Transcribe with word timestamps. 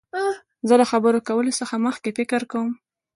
زه 0.67 0.73
د 0.81 0.83
خبرو 0.91 1.19
کولو 1.27 1.51
څخه 1.59 1.75
مخکي 1.85 2.11
فکر 2.17 2.41
کوم. 2.51 2.69